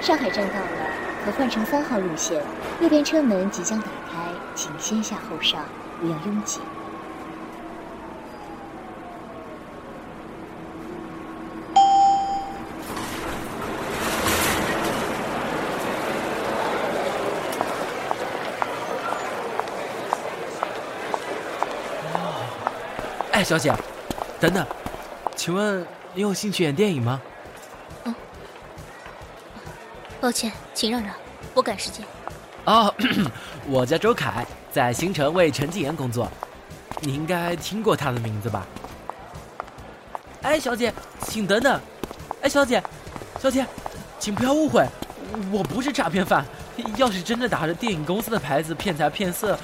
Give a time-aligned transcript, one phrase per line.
[0.00, 0.66] 上海站到了，
[1.24, 2.42] 可换乘三号路线，
[2.80, 5.62] 右边车门即将打开，请先下后上，
[6.00, 6.60] 不要拥挤。
[23.32, 23.72] 哎，小姐，
[24.40, 24.66] 等等，
[25.36, 27.20] 请问你有兴趣演电影吗？
[30.30, 31.12] 抱歉，请让让，
[31.54, 32.06] 我赶时间。
[32.64, 32.94] 哦，
[33.66, 36.30] 我叫周凯，在新城为陈静妍工作，
[37.00, 38.64] 你应该听过他的名字吧？
[40.42, 41.80] 哎，小姐，请等等。
[42.42, 42.80] 哎，小姐，
[43.40, 43.66] 小姐，
[44.20, 44.86] 请不要误会，
[45.50, 46.46] 我不是诈骗犯。
[46.96, 49.58] 要是真的打着电影公司的牌子骗财骗色，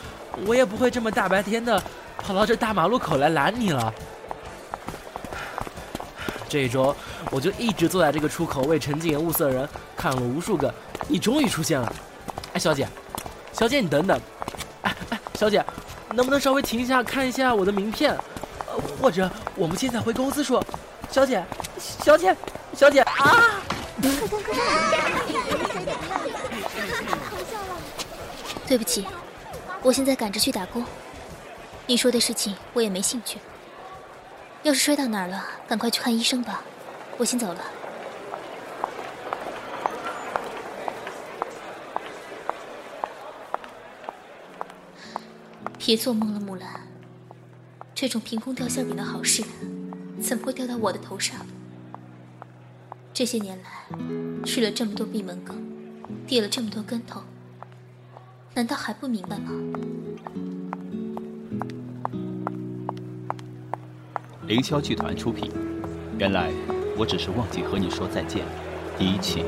[0.46, 1.80] 我也不会这么大白天的。
[2.19, 3.94] 跑到这大马路口来拦你了。
[6.48, 6.94] 这一周，
[7.30, 9.69] 我就一直坐在这个出口为陈静言物色人，
[10.06, 10.72] 看了无数个。
[11.08, 11.92] 你终于出现了，
[12.52, 12.86] 哎，小姐，
[13.52, 14.20] 小姐，你等等，
[14.82, 15.64] 哎哎，小姐，
[16.14, 18.16] 能不能稍微停一下，看一下我的名片？
[19.02, 20.64] 或者我们现在回公司说。
[21.10, 21.44] 小姐，
[21.80, 22.36] 小姐，
[22.72, 23.60] 小姐啊！
[28.68, 29.04] 对不起，
[29.82, 30.84] 我现在赶着去打工。
[31.84, 33.38] 你说的事情我也没兴趣。
[34.62, 36.62] 要是摔到哪儿了，赶快去看医生吧。
[37.16, 37.60] 我先走了。
[45.86, 46.68] 别做梦了，木兰。
[47.94, 49.44] 这种凭空掉馅饼的好事，
[50.20, 51.46] 怎么会掉到我的头上？
[53.14, 53.96] 这些年来，
[54.44, 55.56] 吃了这么多闭门羹，
[56.26, 57.20] 跌了这么多跟头，
[58.52, 59.52] 难道还不明白吗？
[64.48, 65.52] 凌霄剧团出品，
[66.19, 66.50] 原来
[66.98, 68.44] 我只是忘记和你说再见。
[68.98, 69.44] 第一期。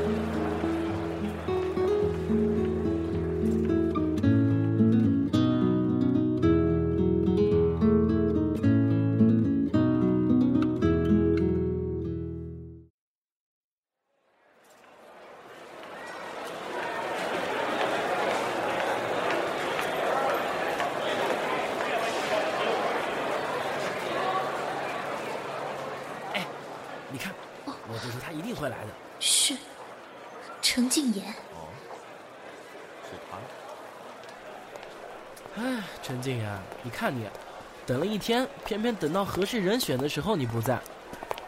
[38.19, 40.77] 一天，偏偏等到合适人选的时候你不在。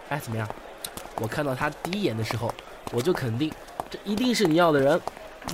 [0.09, 0.49] 哎，怎么样？
[1.17, 2.55] 我看到他第一眼的时候，
[2.93, 3.53] 我就肯定，
[3.91, 5.01] 这一定是你要的人，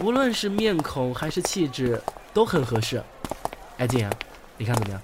[0.02, 1.98] 无论是面孔还是气质，
[2.34, 3.02] 都很合适。
[3.78, 4.12] 哎，静言，
[4.58, 5.00] 你看怎么样？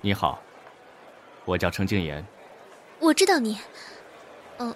[0.00, 0.42] 你好，
[1.44, 2.26] 我叫程静言。
[2.98, 3.56] 我知道你。
[4.58, 4.74] 嗯。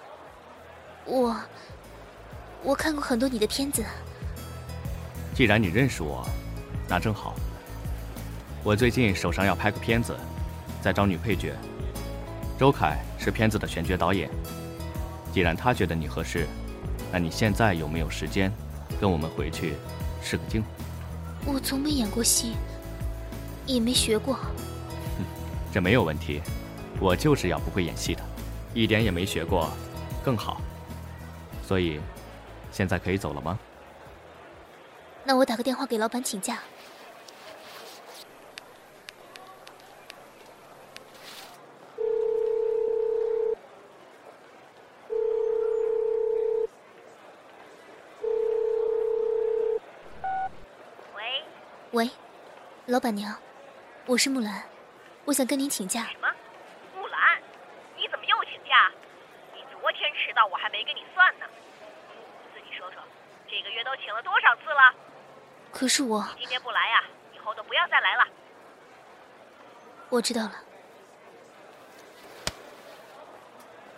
[1.03, 1.35] 我，
[2.63, 3.83] 我看过很多你的片子。
[5.35, 6.25] 既然你认识我，
[6.87, 7.35] 那正好。
[8.63, 10.15] 我最近手上要拍个片子，
[10.81, 11.53] 在找女配角。
[12.57, 14.29] 周凯是片子的选角导演。
[15.33, 16.47] 既然他觉得你合适，
[17.11, 18.49] 那你现在有没有时间，
[19.01, 19.73] 跟我们回去
[20.21, 20.63] 试个镜？
[21.45, 22.53] 我从没演过戏，
[23.65, 24.35] 也没学过。
[24.35, 25.25] 哼，
[25.73, 26.41] 这没有问题。
[27.01, 28.23] 我就是要不会演戏的，
[28.73, 29.69] 一点也没学过，
[30.23, 30.61] 更好。
[31.67, 31.99] 所以，
[32.71, 33.59] 现在可以走了吗？
[35.25, 36.59] 那我打个电话给老板请假。
[51.15, 51.23] 喂。
[51.91, 52.09] 喂，
[52.93, 53.35] 老板娘，
[54.05, 54.61] 我是木兰，
[55.25, 56.03] 我想跟您请假。
[56.11, 56.31] 什么？
[56.95, 57.41] 木兰？
[57.97, 58.91] 你怎么又请假？
[59.51, 61.45] 你昨天迟到，我还没跟你算呢。
[62.53, 63.01] 自己说说
[63.49, 64.93] 这个月都请了多少次了？
[65.71, 67.03] 可是我今天不来呀，
[67.33, 68.27] 以后都不要再来了。
[70.09, 70.53] 我知道了。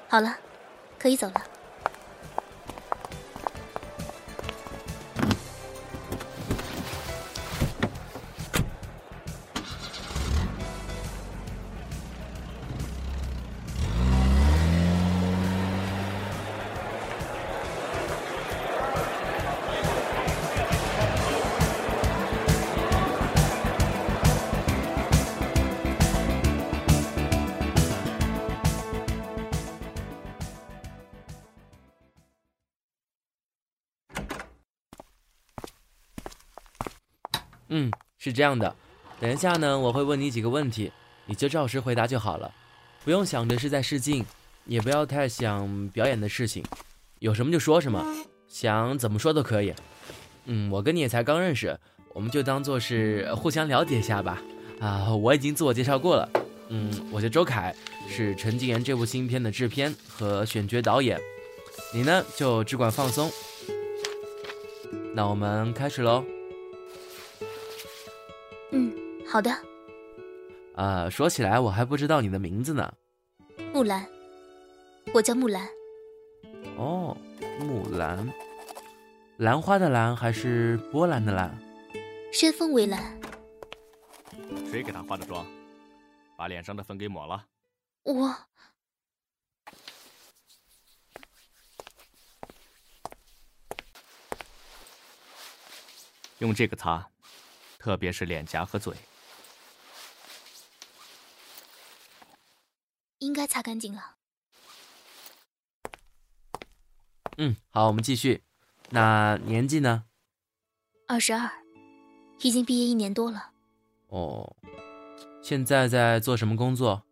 [0.08, 0.38] 好了，
[0.98, 1.44] 可以走了。
[38.26, 38.76] 是这样的，
[39.20, 40.92] 等一下呢，我会问你几个问题，
[41.28, 42.52] 你就照实回答就好了，
[43.04, 44.26] 不用想着是在试镜，
[44.66, 46.64] 也不要太想表演的事情，
[47.20, 48.04] 有什么就说什么，
[48.48, 49.72] 想怎么说都可以。
[50.46, 51.80] 嗯，我跟你也才刚认识，
[52.14, 54.42] 我们就当做是互相了解一下吧。
[54.80, 56.28] 啊，我已经自我介绍过了。
[56.70, 57.76] 嗯，我叫周凯，
[58.10, 61.22] 是陈静言这部新片的制片和选角导演。
[61.94, 63.32] 你呢，就只管放松。
[65.14, 66.26] 那我们开始喽。
[68.76, 68.94] 嗯，
[69.26, 69.50] 好的。
[70.76, 72.94] 啊，说起来我还不知道你的名字呢。
[73.74, 74.06] 木兰，
[75.14, 75.66] 我叫木兰。
[76.78, 77.16] 哦，
[77.60, 78.30] 木兰，
[79.38, 81.58] 兰花的兰还是波兰的兰？
[82.34, 83.18] 山峰为兰。
[84.70, 85.46] 谁给她化的妆？
[86.38, 87.46] 把脸上的粉给抹了。
[88.04, 88.36] 我。
[96.40, 97.08] 用这个擦，
[97.86, 98.96] 特别是脸颊和嘴。
[103.20, 104.16] 应该擦干净了。
[107.38, 108.42] 嗯，好，我们继续。
[108.90, 110.06] 那年纪呢？
[111.08, 111.48] 二十二，
[112.40, 113.52] 已经毕业一年多了。
[114.08, 114.56] 哦，
[115.44, 117.04] 现在在做什么工作？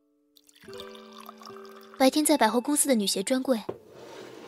[2.00, 3.62] 白天在百货公司的女鞋专柜，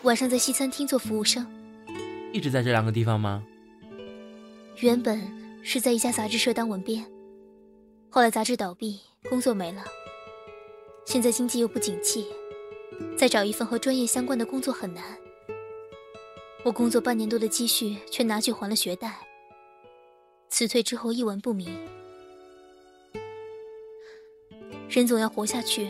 [0.01, 1.45] 晚上在西餐厅做服务生。
[2.33, 3.45] 一直在这两个地方吗？
[4.77, 7.03] 原本是在一家杂志社当文编，
[8.12, 9.83] 后来杂志倒闭，工作没了。
[11.06, 12.27] 现在经济又不景气，
[13.17, 15.03] 再找一份和专业相关的工作很难。
[16.63, 19.17] 我工作半年多的积蓄却拿去还了学贷，
[20.50, 21.75] 辞退之后一文不名。
[24.88, 25.89] 人总要活下去，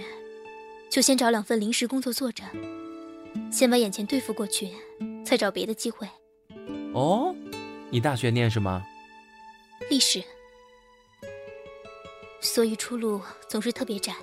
[0.90, 2.46] 就先找两份临时工作做着，
[3.52, 4.70] 先把眼前对付过去，
[5.26, 6.08] 再找别的机会。
[6.94, 7.36] 哦，
[7.90, 8.82] 你大学念什么？
[9.90, 10.24] 历史。
[12.42, 14.14] 所以出路总是特别窄。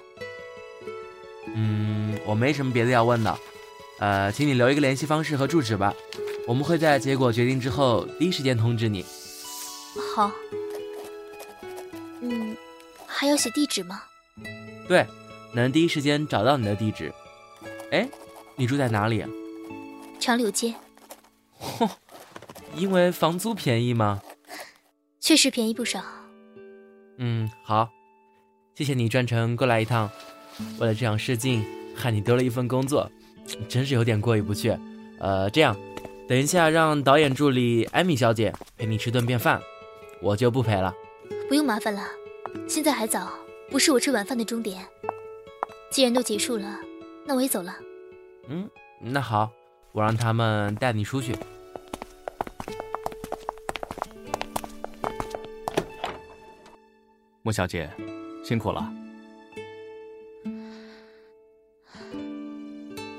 [1.54, 3.38] 嗯，我没什么别的要问的，
[3.98, 5.92] 呃，请你留一个联系方式和住址吧。
[6.46, 9.04] 我们会在结果决定之后第一时间通知你。
[10.14, 10.30] 好。
[12.20, 12.56] 嗯，
[13.06, 14.02] 还要写地址吗？
[14.88, 15.06] 对，
[15.52, 17.12] 能第一时间找到你的地址。
[17.90, 18.08] 哎，
[18.56, 19.24] 你住在哪里？
[20.20, 20.74] 长柳街。
[21.60, 21.90] 嚯，
[22.76, 24.22] 因为房租便宜吗？
[25.22, 26.02] 确实便宜不少。
[27.18, 27.88] 嗯，好，
[28.74, 30.10] 谢谢你专程过来一趟，
[30.80, 31.64] 为了这场试镜，
[31.94, 33.08] 害你丢了一份工作，
[33.68, 34.76] 真是有点过意不去。
[35.20, 35.76] 呃，这样。
[36.28, 39.62] 等一下，让导演助理艾米小姐陪你吃顿便饭，
[40.20, 40.92] 我就不陪了。
[41.48, 42.02] 不用麻烦了，
[42.66, 43.32] 现在还早，
[43.70, 44.84] 不是我吃晚饭的终点。
[45.88, 46.80] 既然都结束了，
[47.24, 47.76] 那我也走了。
[48.48, 48.68] 嗯，
[49.00, 49.52] 那好，
[49.92, 51.36] 我让他们带你出去。
[57.44, 57.90] 莫小姐，
[58.44, 58.88] 辛苦了。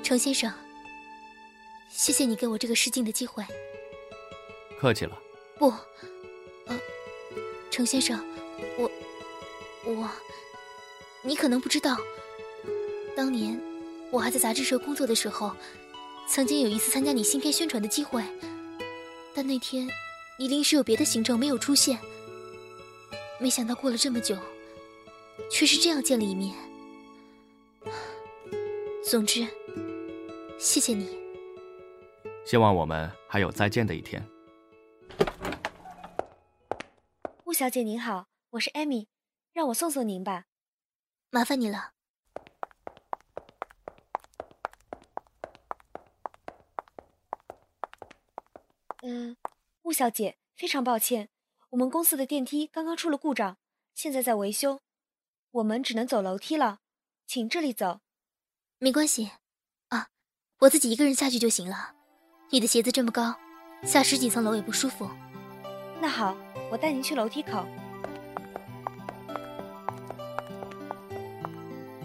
[0.02, 0.50] 程先生。
[1.90, 3.44] 谢谢你给我这个试镜的机会。
[4.78, 5.16] 客气了。
[5.58, 5.72] 不，
[6.66, 6.80] 呃，
[7.70, 8.18] 程先生，
[8.78, 8.90] 我，
[9.84, 10.10] 我，
[11.22, 11.96] 你可能不知道，
[13.14, 13.60] 当年
[14.10, 15.54] 我还在杂志社工作的时候，
[16.26, 18.24] 曾经有一次参加你新片宣传的机会，
[19.34, 19.86] 但那天
[20.38, 21.98] 你临时有别的行程没有出现。
[23.40, 24.36] 没想到过了这么久，
[25.50, 26.54] 却是这样见了一面。
[29.04, 29.46] 总之，
[30.58, 31.18] 谢谢你。
[32.46, 34.26] 希望我们还有再见的一天。
[37.44, 39.08] 穆小姐您好，我是艾米，
[39.52, 40.46] 让我送送您吧。
[41.30, 41.92] 麻烦你了。
[49.02, 49.36] 嗯，
[49.82, 51.28] 穆小姐，非常抱歉，
[51.74, 53.56] 我们公司的电梯刚刚出了故障，
[53.96, 54.78] 现在在维修，
[55.50, 56.78] 我们只能走楼梯了，
[57.26, 57.98] 请这里走。
[58.78, 59.32] 没关系，
[59.88, 60.06] 啊，
[60.60, 61.92] 我自己一个人下去就行了。
[62.50, 63.34] 你的鞋子这么高，
[63.82, 65.10] 下十几层楼也不舒服。
[66.00, 66.36] 那好，
[66.70, 67.66] 我带您去楼梯口。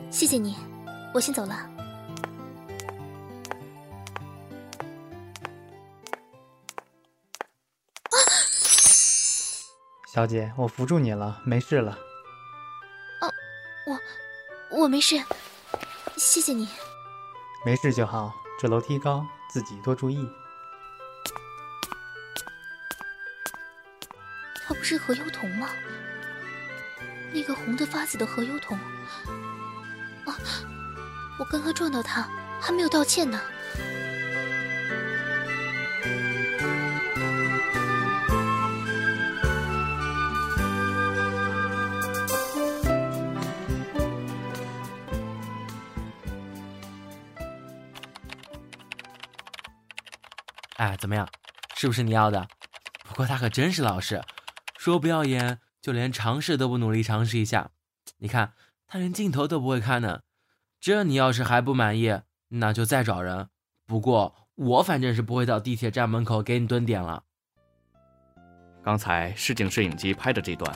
[0.09, 0.55] 谢谢你，
[1.13, 1.78] 我先走了。
[10.19, 11.97] 小姐，我扶住你了，没事了。
[13.21, 13.33] 哦，
[13.87, 15.15] 我我没事，
[16.17, 16.67] 谢谢你。
[17.65, 19.25] 没事就好，这楼梯高。
[19.49, 20.29] 自己多注意。
[24.67, 25.69] 他不是何优童吗？
[27.31, 28.77] 那个红的发紫的何优童。
[30.25, 30.35] 啊！
[31.39, 32.27] 我刚刚撞到他，
[32.59, 33.39] 还没有道歉呢。
[50.79, 51.27] 哎，怎么样？
[51.75, 52.47] 是不是你要的？
[53.03, 54.21] 不过他可真是老实，
[54.77, 57.71] 说不要演，就连尝试都不努力尝试一下。
[58.19, 58.53] 你看，
[58.87, 60.21] 他连镜头都不会看呢。
[60.79, 63.49] 这你要是还不满意，那就再找人。
[63.85, 67.23] 不过我反正是不会到地铁站门口给你蹲点了。
[68.81, 70.73] 刚才市井摄影机拍的这段，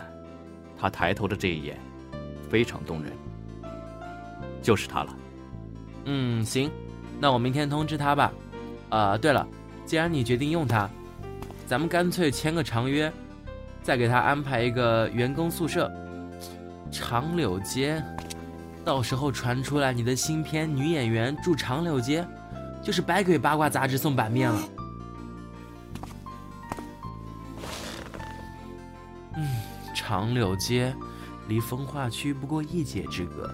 [0.77, 1.79] 他抬头的这一眼，
[2.49, 3.13] 非常动人。
[4.61, 5.15] 就是他了。
[6.03, 6.69] 嗯，行，
[7.21, 8.33] 那我明天通知他吧。
[8.89, 9.47] 啊，对了，
[9.85, 10.89] 既然你决定用他，
[11.67, 13.11] 咱们干脆签个长约，
[13.81, 15.91] 再给他安排一个员工宿舍，
[16.91, 18.03] 长柳街。
[18.85, 22.27] 到时候传出来你的新片女演员住长柳街，
[22.81, 24.61] 就是白给八卦杂志送版面了。
[29.37, 29.47] 嗯，
[29.95, 30.93] 长柳街，
[31.47, 33.49] 离风化区不过一街之隔。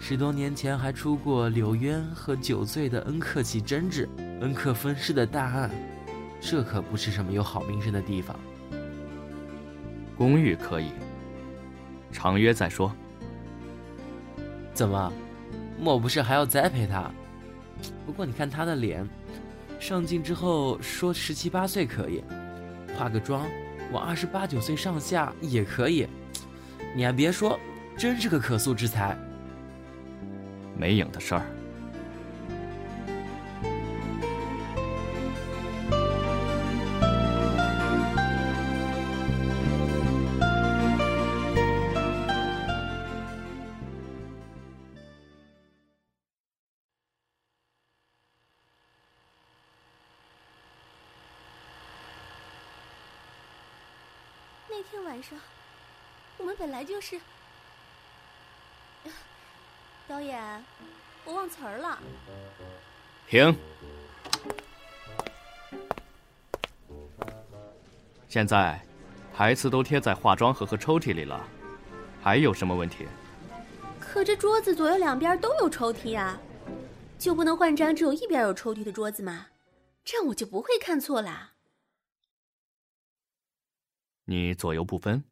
[0.00, 4.08] 十多年前还出过柳渊和酒醉的恩客起争执、
[4.44, 5.70] 恩客分尸的大案，
[6.38, 8.38] 这可不是什么有好名声的地方。
[10.18, 10.90] 公寓可以，
[12.12, 12.94] 长约再说。
[14.74, 15.10] 怎么，
[15.80, 17.10] 莫不是还要栽培他？
[18.04, 19.08] 不过你看他的脸，
[19.80, 22.22] 上镜之后说十七八岁可以，
[22.98, 23.46] 化个妆，
[23.92, 26.06] 往二十八九岁上下也可以。
[26.94, 27.58] 你还别说，
[27.96, 29.16] 真是个可塑之才。
[30.78, 31.46] 没影的事儿。
[56.74, 57.20] 来就是。
[60.08, 60.64] 导演，
[61.24, 61.98] 我忘词儿了。
[63.28, 63.56] 停。
[68.28, 68.84] 现在，
[69.32, 71.48] 台词都贴在化妆盒和抽屉里了，
[72.20, 73.06] 还有什么问题？
[74.00, 76.40] 可这桌子左右两边都有抽屉啊，
[77.20, 79.46] 就不能换张只有一边有抽屉的桌子吗？
[80.04, 81.52] 这样我就不会看错啦。
[84.24, 85.22] 你左右不分？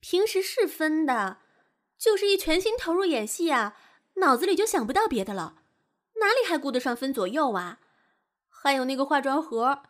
[0.00, 1.38] 平时是分的。
[1.98, 3.76] 就是一全心投入演戏啊，
[4.14, 5.56] 脑子里就想不到别的了，
[6.20, 7.80] 哪里还顾得上分左右啊？
[8.48, 9.82] 还有那个化妆盒，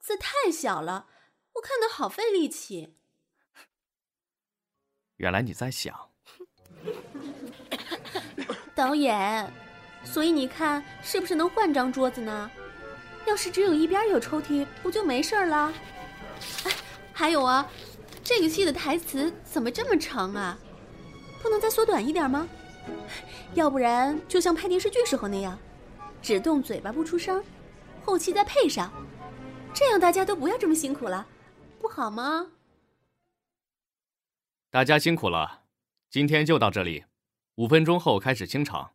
[0.00, 1.06] 字太小了，
[1.54, 2.96] 我看的好费力气。
[5.18, 6.10] 原来你在想，
[8.74, 9.52] 导演，
[10.02, 12.50] 所以你看是不是能换张桌子呢？
[13.24, 15.72] 要是只有一边有抽屉，不就没事了？
[16.64, 16.72] 哎，
[17.12, 17.70] 还有啊，
[18.34, 20.58] 这个戏的台词怎么这么长啊？
[21.42, 22.48] 不能再缩短一点吗？
[23.52, 25.58] 要不然就像拍电视剧时候那样，
[26.22, 27.44] 只动嘴巴不出声，
[28.02, 28.90] 后期再配上，
[29.74, 31.26] 这样大家都不要这么辛苦了，
[31.78, 32.46] 不好吗？
[34.70, 35.64] 大家辛苦了，
[36.08, 37.04] 今天就到这里，
[37.56, 38.92] 五分钟后开始清场，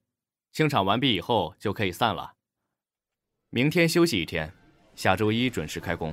[0.51, 2.33] 清场完毕以后就可以散了。
[3.51, 4.51] 明天休息一天，
[4.95, 6.11] 下周一准时开工。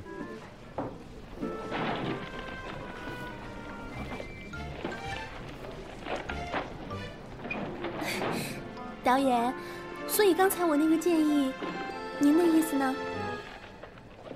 [9.04, 9.52] 导演，
[10.08, 11.52] 所以刚才我那个建议，
[12.18, 12.94] 您的意思呢？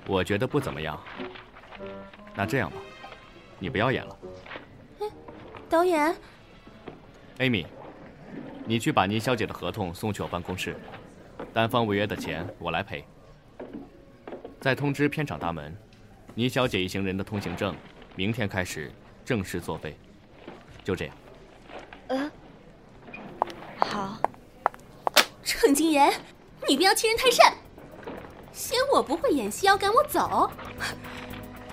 [0.05, 1.01] 我觉得不怎么样。
[2.35, 2.77] 那这样吧，
[3.57, 4.17] 你不要演了。
[4.99, 5.07] 哎，
[5.67, 6.15] 导演。
[7.39, 7.65] Amy，
[8.65, 10.75] 你去把倪小姐的合同送去我办公室，
[11.51, 13.03] 单方违约的钱我来赔。
[14.61, 15.75] 再通知片场大门，
[16.35, 17.75] 倪小姐一行人的通行证，
[18.15, 18.91] 明天开始
[19.25, 19.97] 正式作废。
[20.83, 21.15] 就这样。
[22.09, 22.31] 呃，
[23.79, 24.19] 好。
[25.43, 26.13] 程金言，
[26.67, 27.41] 你不要欺人太甚！
[28.51, 30.51] 嫌我不会演戏要赶我走？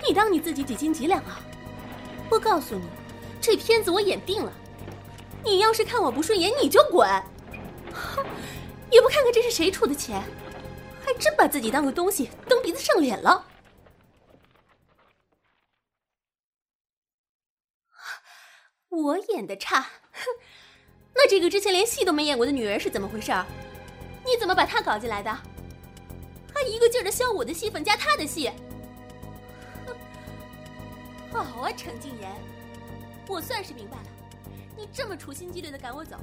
[0.07, 1.41] 你当你自己几斤几两啊？
[2.31, 2.85] 我告诉你，
[3.41, 4.53] 这片子我演定了。
[5.43, 7.05] 你要是看我不顺眼，你就滚！
[8.93, 10.23] 也不看看这是谁出的钱，
[11.05, 13.45] 还真把自己当个东西蹬鼻子上脸了。
[18.89, 19.81] 我演的差？
[19.81, 20.23] 哼！
[21.13, 23.33] 那这个之前连戏都没演过的女人是怎么回事？
[24.27, 25.33] 你怎么把他搞进来的？
[26.53, 28.51] 还一个劲儿的削我的戏份，加他的戏。
[31.31, 32.31] 好 啊，程静言，
[33.29, 34.05] 我算是明白了，
[34.77, 36.17] 你这么处心积虑的赶我走，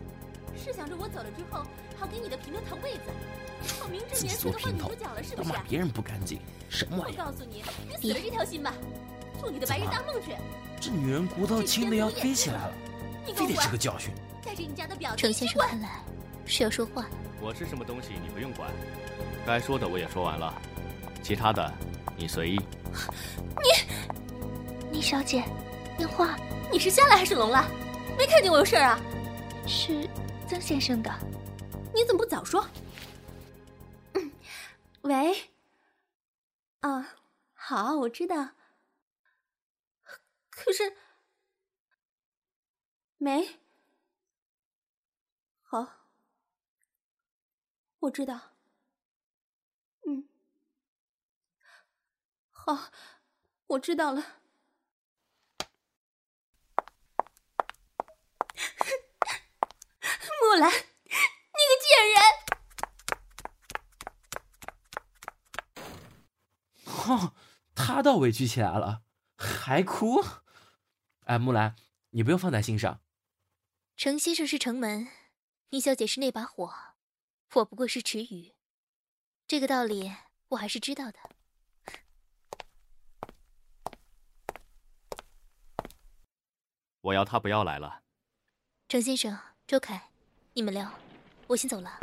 [0.58, 1.64] 是想着我走了之后，
[1.98, 5.50] 好给你的评头腾位子，好明着年岁的换女主角了，是不是？
[5.50, 7.20] 骂别人不干净，什么玩意儿？
[7.20, 8.74] 我告诉你，你死了这条心吧，
[9.40, 10.36] 做你的白日大梦去。
[10.82, 12.74] 这女人骨头轻的要飞起来了，
[13.34, 14.12] 非得是个教训。
[14.44, 16.02] 带着你家的表程先生看来
[16.46, 17.06] 是要说话。
[17.44, 18.72] 我是什么东西，你不用管。
[19.46, 20.62] 该说的我也说完了，
[21.22, 21.74] 其他的
[22.16, 22.58] 你随意。
[23.62, 25.44] 你，倪小姐，
[25.98, 26.38] 电话。
[26.72, 27.70] 你是瞎了还是聋了？
[28.18, 29.00] 没看见我有事儿啊？
[29.68, 30.10] 是
[30.48, 31.14] 曾先生的。
[31.94, 32.66] 你怎么不早说？
[34.14, 34.32] 嗯，
[35.02, 35.36] 喂。
[36.80, 37.14] 啊，
[37.54, 38.52] 好，我知道。
[40.50, 40.96] 可是
[43.18, 43.60] 没。
[45.62, 45.86] 好，
[48.04, 48.56] 我知道。
[50.06, 50.28] 嗯，
[52.50, 52.92] 好，
[53.68, 54.42] 我知道了。
[60.42, 60.76] 木兰，你
[61.70, 62.22] 个贱人！
[66.86, 67.34] 哦，
[67.74, 69.04] 他倒委屈起来了，
[69.38, 70.22] 还哭。
[71.22, 71.78] 哎，木兰，
[72.10, 73.00] 你不用放在心上。
[73.96, 75.08] 程先生是城门。
[75.70, 76.93] 倪小姐是那把火，
[77.56, 78.52] 我不过是池鱼，
[79.48, 80.12] 这个道理
[80.50, 81.20] 我还是知道的。
[87.02, 88.02] 我要他不要来了。
[88.88, 90.10] 程先生，周凯，
[90.54, 90.92] 你们聊，
[91.46, 92.00] 我先走了。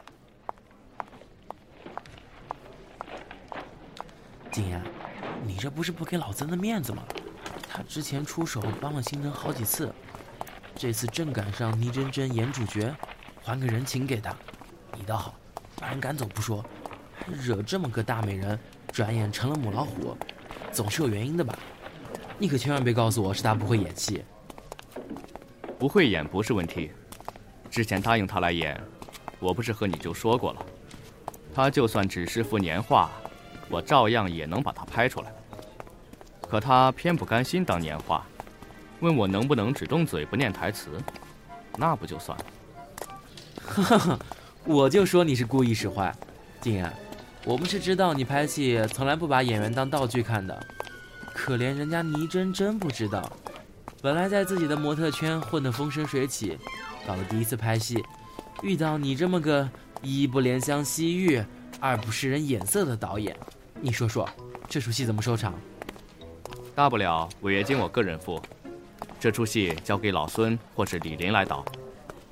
[4.52, 4.80] 景言，
[5.44, 7.04] 你这不是不给老曾的面子吗？
[7.68, 9.92] 他之前出手帮了星辰好几次，
[10.76, 12.96] 这次正赶上倪真真演主角。
[13.42, 14.36] 还个人情给他，
[15.00, 15.34] 你倒好，
[15.76, 16.62] 把人赶走不说，
[17.14, 18.58] 还惹这么个大美人，
[18.92, 20.14] 转眼成了母老虎，
[20.70, 21.58] 总是有原因的吧？
[22.36, 24.22] 你可千万别告诉我是他不会演戏。
[25.78, 26.90] 不会演不是问题，
[27.70, 28.78] 之前答应他来演，
[29.38, 30.66] 我不是和你就说过了，
[31.54, 33.10] 他就算只是幅年画，
[33.70, 35.32] 我照样也能把他拍出来。
[36.46, 38.22] 可他偏不甘心当年画，
[39.00, 40.90] 问我能不能只动嘴不念台词，
[41.78, 42.44] 那不就算了？
[43.66, 44.18] 哈哈，
[44.64, 46.14] 我就说你是故意使坏，
[46.60, 46.92] 静言，
[47.44, 50.66] 我们是知道你拍戏从来不把演员当道具看的，
[51.34, 53.32] 可怜人家倪真真不知道，
[54.02, 56.58] 本来在自己的模特圈混得风生水起，
[57.06, 58.04] 到了第一次拍戏，
[58.62, 59.68] 遇到你这么个
[60.02, 61.42] 一不怜香惜玉，
[61.80, 63.34] 二不识人眼色的导演，
[63.80, 64.28] 你说说，
[64.68, 65.54] 这出戏怎么收场？
[66.74, 68.40] 大不了违约金我个人付，
[69.18, 71.64] 这出戏交给老孙或是李林来导。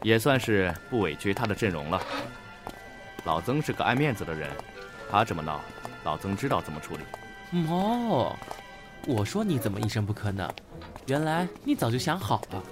[0.02, 2.00] 也算是不委屈他的阵容了。
[3.24, 4.50] 老曾是个爱面子的人，
[5.10, 5.60] 他这么闹，
[6.04, 7.02] 老曾知道怎么处理。
[7.68, 8.36] 哦，
[9.06, 10.48] 我说你怎么一声不吭呢？
[11.06, 12.62] 原来你早就想好了。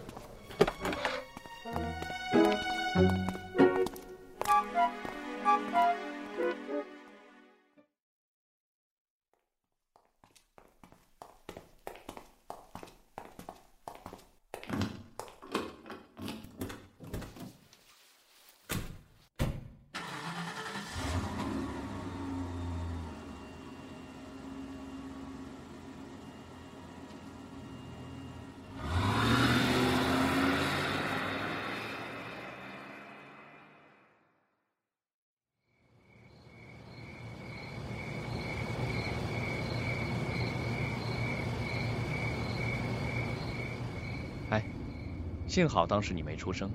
[45.47, 46.71] 幸好当时你没出声，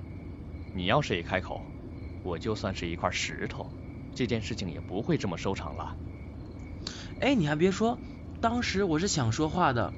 [0.74, 1.60] 你要是一开口，
[2.22, 3.70] 我就算是一块石头，
[4.14, 5.96] 这件事情也不会这么收场了。
[7.20, 7.98] 哎，你还别说，
[8.40, 9.92] 当时我是想说话的，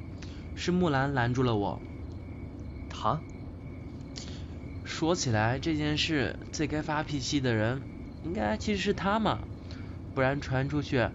[0.57, 1.81] 是木兰拦住了我。
[2.91, 3.21] 他？
[4.85, 7.81] 说起来这件事，最该发脾气的人，
[8.25, 9.39] 应该其实是他嘛，
[10.15, 11.09] 不然传出去，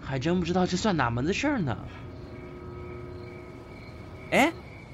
[0.00, 1.76] 还真不知道这算哪门子事儿呢。
[4.30, 4.52] 哎，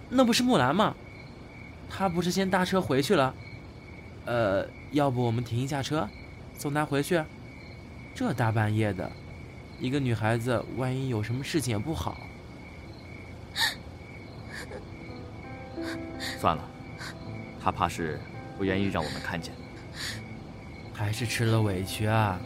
[0.08, 0.94] 那不是木兰吗？
[1.94, 3.34] 他不是先搭车回去了？
[4.24, 6.08] 呃，要不我们停一下车，
[6.56, 7.22] 送他回去？
[8.14, 9.10] 这大半夜的，
[9.78, 12.16] 一个女孩子万一有什么事情也不好。
[16.40, 16.64] 算了，
[17.62, 18.18] 他怕是
[18.56, 19.54] 不愿意让我们看见。
[20.94, 22.40] 还是吃了委屈啊。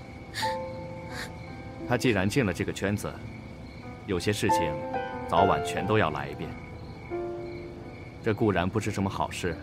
[1.88, 3.12] 他既然进了这个圈子，
[4.06, 4.72] 有些事情
[5.28, 6.50] 早晚全都要来一遍。
[8.26, 9.56] 这固然不是什么好事，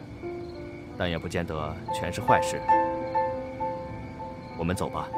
[0.97, 2.61] 但也不见得全是坏事。
[4.57, 5.09] 我们走吧。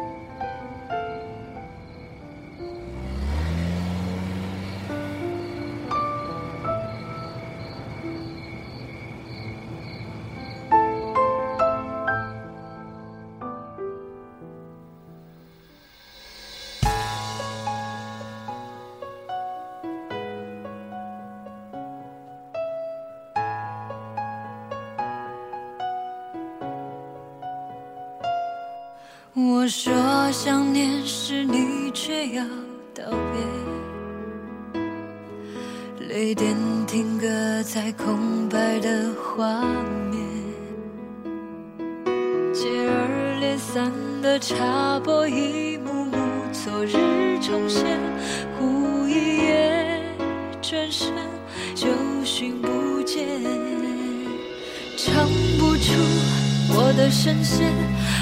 [29.37, 29.93] 我说
[30.31, 32.41] 想念时，你却要
[32.93, 34.81] 道别。
[36.07, 36.55] 泪点
[36.87, 37.27] 停格
[37.63, 39.61] 在空白的画
[40.09, 40.23] 面，
[42.53, 46.17] 接二连三的插播，一幕幕
[46.53, 46.93] 昨日
[47.41, 47.99] 重现，
[48.57, 50.01] 忽一夜
[50.61, 51.11] 转身
[51.75, 51.87] 就
[52.23, 53.27] 寻不见，
[54.95, 55.27] 唱
[55.59, 55.91] 不出
[56.77, 57.71] 我的声线，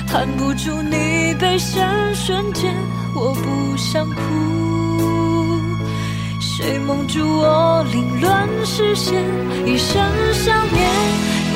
[0.07, 2.71] 含不住你悲伤瞬间，
[3.15, 4.21] 我不想哭。
[6.39, 9.15] 谁蒙住我凌乱视线？
[9.65, 9.99] 一生
[10.33, 10.87] 想念，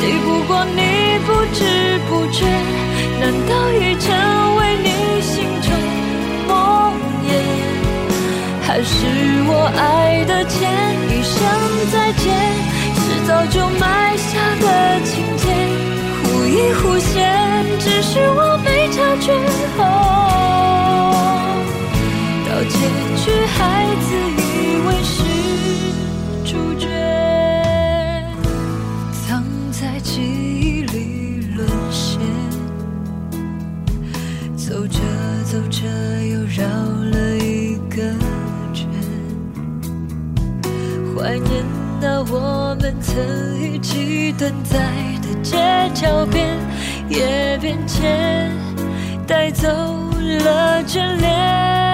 [0.02, 2.46] 抵不过你不知不觉。
[3.20, 4.08] 难道已成
[4.58, 5.70] 为你心中
[6.48, 6.94] 梦
[7.28, 7.30] 魇？
[8.64, 8.96] 还是
[9.46, 10.58] 我爱的前
[11.10, 11.38] 一声
[11.92, 12.26] 再见，
[12.96, 14.66] 是早就埋下的
[15.06, 15.27] 情？
[17.88, 19.32] 只是我没察觉，
[22.46, 22.76] 到结
[23.16, 24.44] 局还自以
[24.86, 25.16] 为是
[26.44, 26.86] 主角，
[29.26, 32.20] 藏在记忆里沦陷，
[34.58, 35.00] 走着
[35.46, 35.88] 走着
[36.26, 37.96] 又绕了一个
[38.74, 38.86] 圈，
[41.16, 41.64] 怀念
[42.02, 43.16] 那我们曾
[43.62, 44.78] 一起蹲在
[45.22, 45.56] 的街
[45.94, 46.67] 角边。
[47.10, 48.52] 也变迁
[49.26, 51.87] 带走了眷恋，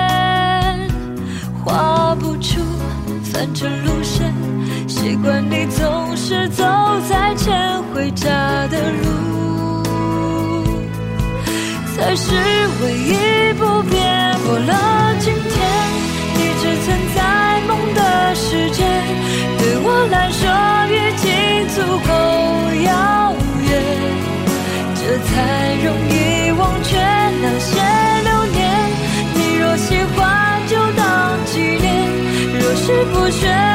[33.44, 33.73] 是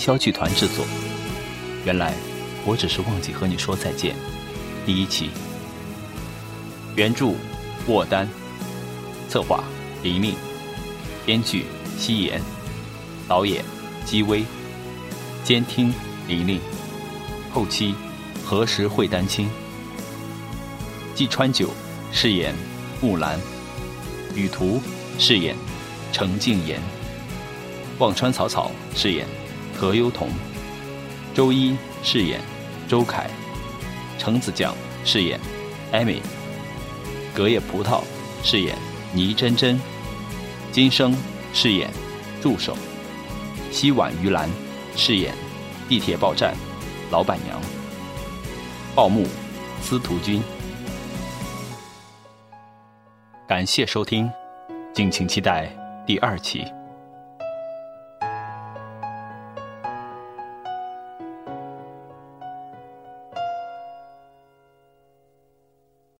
[0.00, 0.86] 营销剧团制作。
[1.84, 2.14] 原来
[2.64, 4.16] 我只是忘记和你说再见。
[4.86, 5.28] 第一期。
[6.96, 7.34] 原著：
[7.86, 8.26] 沃丹。
[9.28, 9.62] 策划：
[10.02, 10.34] 黎明。
[11.26, 11.66] 编剧：
[11.98, 12.40] 夕颜，
[13.28, 13.62] 导演：
[14.06, 14.42] 姬薇，
[15.44, 15.92] 监听：
[16.26, 16.58] 玲玲，
[17.52, 17.94] 后期：
[18.42, 19.50] 何时会丹青，
[21.14, 21.68] 季川九
[22.10, 22.54] 饰演
[23.02, 23.38] 木兰，
[24.34, 24.80] 雨图
[25.18, 25.54] 饰演
[26.10, 26.80] 程静言，
[27.98, 29.26] 忘川草草饰演
[29.80, 30.28] 何优彤，
[31.32, 32.38] 周一饰演
[32.86, 33.30] 周凯，
[34.18, 34.74] 橙子酱
[35.06, 35.40] 饰演
[35.90, 36.20] 艾米，
[37.34, 38.02] 隔夜葡萄
[38.42, 38.76] 饰演
[39.14, 39.80] 倪真真。
[40.70, 41.16] 金生
[41.54, 41.88] 饰演
[42.42, 42.76] 助手，
[43.72, 44.50] 西婉于兰
[44.96, 45.34] 饰演
[45.88, 46.54] 地铁报站
[47.10, 47.58] 老板娘，
[48.94, 49.26] 报幕
[49.80, 50.42] 司徒君。
[53.48, 54.30] 感谢收听，
[54.92, 55.74] 敬请期待
[56.06, 56.70] 第二期。